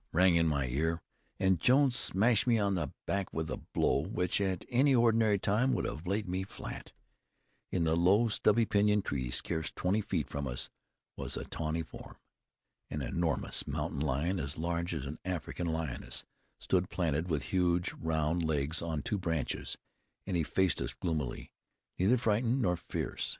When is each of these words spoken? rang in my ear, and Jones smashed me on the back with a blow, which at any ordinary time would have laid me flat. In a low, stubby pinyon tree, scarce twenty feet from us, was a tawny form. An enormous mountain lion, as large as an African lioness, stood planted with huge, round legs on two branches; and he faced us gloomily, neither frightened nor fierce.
rang 0.13 0.35
in 0.35 0.47
my 0.47 0.65
ear, 0.65 0.99
and 1.39 1.59
Jones 1.59 1.95
smashed 1.95 2.47
me 2.47 2.57
on 2.57 2.73
the 2.73 2.91
back 3.05 3.31
with 3.31 3.51
a 3.51 3.57
blow, 3.57 3.99
which 4.03 4.41
at 4.41 4.65
any 4.67 4.95
ordinary 4.95 5.37
time 5.37 5.71
would 5.71 5.85
have 5.85 6.07
laid 6.07 6.27
me 6.27 6.41
flat. 6.41 6.91
In 7.71 7.85
a 7.85 7.93
low, 7.93 8.27
stubby 8.27 8.65
pinyon 8.65 9.03
tree, 9.03 9.29
scarce 9.29 9.71
twenty 9.71 10.01
feet 10.01 10.27
from 10.27 10.47
us, 10.47 10.71
was 11.17 11.37
a 11.37 11.45
tawny 11.45 11.83
form. 11.83 12.17
An 12.89 13.03
enormous 13.03 13.67
mountain 13.67 13.99
lion, 13.99 14.39
as 14.39 14.57
large 14.57 14.91
as 14.95 15.05
an 15.05 15.19
African 15.23 15.67
lioness, 15.67 16.25
stood 16.59 16.89
planted 16.89 17.29
with 17.29 17.43
huge, 17.53 17.93
round 17.93 18.41
legs 18.41 18.81
on 18.81 19.03
two 19.03 19.19
branches; 19.19 19.77
and 20.25 20.35
he 20.35 20.41
faced 20.41 20.81
us 20.81 20.95
gloomily, 20.95 21.51
neither 21.99 22.17
frightened 22.17 22.59
nor 22.63 22.75
fierce. 22.75 23.29